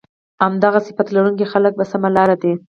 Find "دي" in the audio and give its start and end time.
2.41-2.53